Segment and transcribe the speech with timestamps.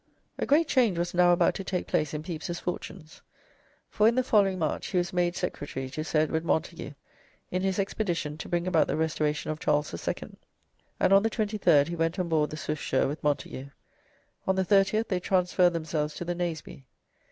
[0.39, 3.21] A great change was now about to take place in Pepys's fortunes,
[3.87, 6.95] for in the following March he was made secretary to Sir Edward Montage
[7.51, 10.31] in his expedition to bring about the Restoration of Charles II.,
[10.99, 13.69] and on the 23rd he went on board the "Swiftsure" with Montage.
[14.47, 16.83] On the 30th they transferred themselves to the "Naseby."